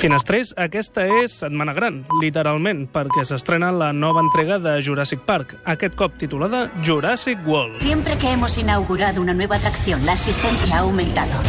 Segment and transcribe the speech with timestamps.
[0.00, 5.92] Finestrers, aquesta és setmana gran, literalment, perquè s'estrena la nova entrega de Jurassic Park, aquest
[5.92, 7.82] cop titulada Jurassic World.
[7.84, 11.42] Siempre que hemos inaugurado una nueva atracción, la asistencia ha aumentado.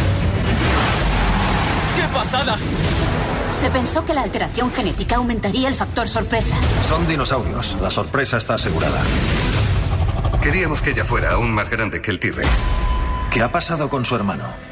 [1.96, 2.58] ¡Qué pasada!
[3.54, 6.58] Se pensó que la alteración genética aumentaría el factor sorpresa.
[6.90, 7.78] Son dinosaurios.
[7.82, 9.02] La sorpresa está asegurada.
[10.42, 12.50] Queríamos que ella fuera aún más grande que el T-Rex.
[13.32, 14.71] ¿Qué ha pasado con su hermano?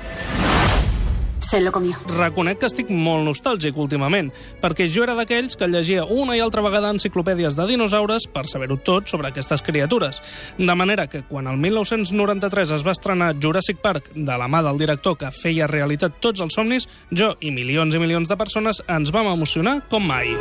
[1.49, 1.97] Se lo comió.
[2.13, 4.27] Reconec que estic molt nostàlgic últimament,
[4.61, 8.77] perquè jo era d'aquells que llegia una i altra vegada enciclopèdies de dinosaures per saber-ho
[8.77, 10.21] tot sobre aquestes criatures.
[10.59, 14.77] De manera que quan el 1993 es va estrenar Jurassic Park de la mà del
[14.77, 19.09] director que feia realitat tots els somnis, jo i milions i milions de persones ens
[19.09, 20.35] vam emocionar com mai.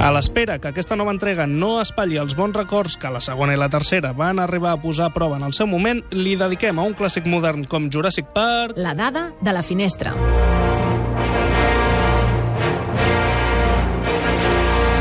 [0.00, 3.58] A l'espera que aquesta nova entrega no espatlli els bons records que la segona i
[3.60, 6.86] la tercera van arribar a posar a prova en el seu moment, li dediquem a
[6.88, 10.14] un clàssic modern com Jurassic Park, La dada de la finestra.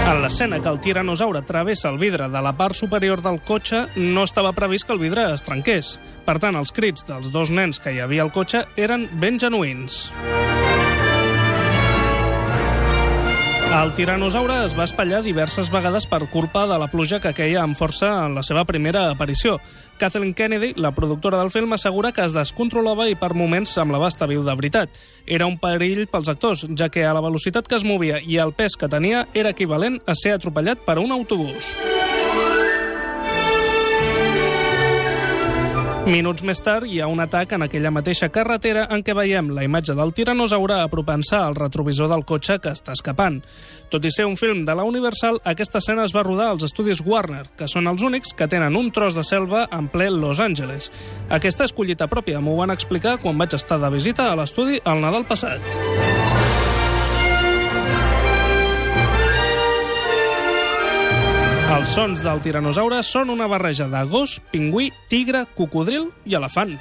[0.10, 4.28] En l'escena que el tiranosaure travessa el vidre de la part superior del cotxe, no
[4.28, 5.96] estava previst que el vidre es trenqués.
[6.28, 10.10] Per tant, els crits dels dos nens que hi havia al cotxe eren ben genuïns.
[13.70, 17.78] El tiranosaure es va espatllar diverses vegades per culpa de la pluja que queia amb
[17.78, 19.60] força en la seva primera aparició.
[20.02, 24.28] Kathleen Kennedy, la productora del film, assegura que es descontrolava i per moments semblava estar
[24.32, 24.98] viu de veritat.
[25.28, 28.58] Era un perill pels actors, ja que a la velocitat que es movia i el
[28.58, 31.76] pes que tenia era equivalent a ser atropellat per un autobús.
[36.10, 39.62] Minuts més tard hi ha un atac en aquella mateixa carretera en què veiem la
[39.68, 43.38] imatge del tiranosaure apropant-se al retrovisor del cotxe que està escapant.
[43.94, 47.04] Tot i ser un film de la Universal, aquesta escena es va rodar als estudis
[47.06, 50.90] Warner, que són els únics que tenen un tros de selva en ple Los Angeles.
[51.30, 55.06] Aquesta és collita pròpia, m'ho van explicar quan vaig estar de visita a l'estudi el
[55.06, 56.19] Nadal passat.
[61.80, 66.74] Els sons del tiranosaure són una barreja de gos, pingüí, tigre, cocodril i elefant.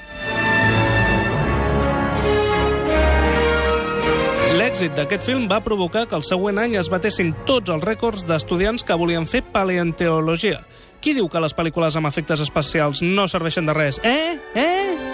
[4.58, 8.82] L'èxit d'aquest film va provocar que el següent any es batessin tots els rècords d'estudiants
[8.82, 10.64] que volien fer paleontologia.
[10.98, 14.02] Qui diu que les pel·lícules amb efectes especials no serveixen de res?
[14.02, 14.34] Eh?
[14.58, 15.07] Eh?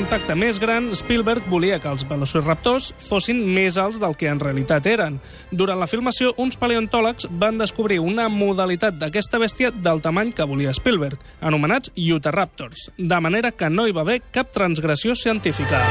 [0.00, 4.86] Impacte més gran, Spielberg volia que els velociraptors fossin més alts del que en realitat
[4.88, 5.18] eren.
[5.52, 10.74] Durant la filmació, uns paleontòlegs van descobrir una modalitat d'aquesta bèstia del tamany que volia
[10.76, 15.84] Spielberg, anomenats Utahraptors, de manera que no hi va haver cap transgressió científica.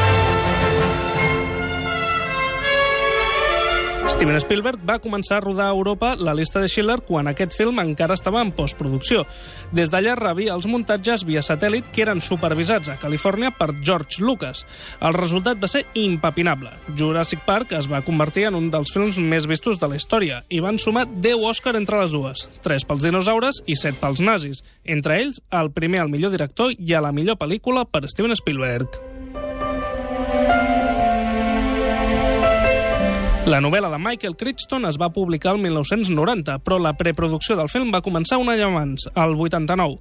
[4.09, 7.77] Steven Spielberg va començar a rodar a Europa la llista de Schiller quan aquest film
[7.79, 9.21] encara estava en postproducció.
[9.71, 14.65] Des d'allà rebia els muntatges via satèl·lit que eren supervisats a Califòrnia per George Lucas.
[14.99, 16.73] El resultat va ser impepinable.
[16.97, 20.59] Jurassic Park es va convertir en un dels films més vistos de la història i
[20.65, 24.65] van sumar 10 Òscar entre les dues, 3 pels dinosaures i 7 pels nazis.
[24.83, 28.97] Entre ells, el primer al millor director i a la millor pel·lícula per Steven Spielberg.
[33.49, 37.89] La novel·la de Michael Crichton es va publicar el 1990, però la preproducció del film
[37.89, 39.95] va començar un any abans, el 89,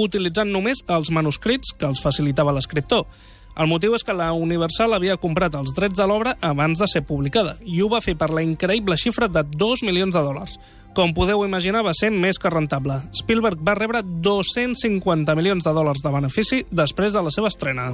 [0.00, 3.04] utilitzant només els manuscrits que els facilitava l'escriptor.
[3.52, 7.04] El motiu és que la Universal havia comprat els drets de l'obra abans de ser
[7.04, 10.56] publicada i ho va fer per la increïble xifra de 2 milions de dòlars.
[10.96, 13.02] Com podeu imaginar, va ser més que rentable.
[13.12, 17.92] Spielberg va rebre 250 milions de dòlars de benefici després de la seva estrena.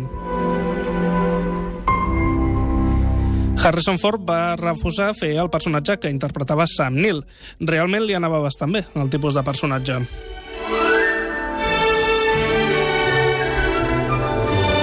[3.62, 7.20] Harrison Ford va refusar fer el personatge que interpretava Sam Neill.
[7.62, 10.00] Realment li anava bastant bé, el tipus de personatge.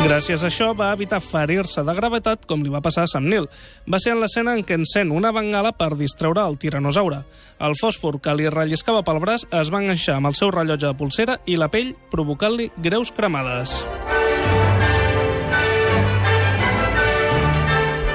[0.06, 3.50] Gràcies a això va evitar ferir-se de gravetat com li va passar a Sam Neill.
[3.84, 7.20] Va ser en l'escena en què encén una bengala per distreure el tiranosaure.
[7.60, 10.96] El fòsfor que li relliscava pel braç es va enganxar amb el seu rellotge de
[10.96, 13.82] pulsera i la pell provocant-li greus cremades.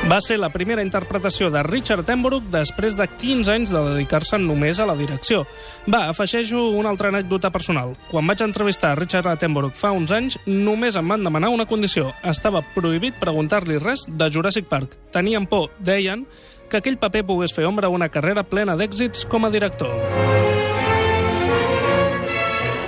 [0.04, 4.76] Va ser la primera interpretació de Richard Attenborough després de 15 anys de dedicar-se només
[4.76, 5.46] a la direcció.
[5.88, 7.94] Va, afegeixo una altra anècdota personal.
[8.10, 12.12] Quan vaig entrevistar a Richard Attenborough fa uns anys, només em van demanar una condició.
[12.20, 14.98] Estava prohibit preguntar-li res de Jurassic Park.
[15.16, 16.26] Tenien por, deien,
[16.68, 20.53] que aquell paper pogués fer ombra a una carrera plena d'èxits com a director.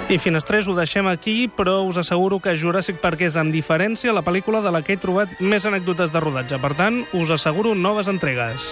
[0.08, 4.23] I Finestrers ho deixem aquí, però us asseguro que Jurassic Park és, amb diferència, la
[4.23, 6.61] pel·lícula de la que he trobat més anècdotes de rodatge.
[6.62, 8.69] Per tant, us asseguro noves entregues.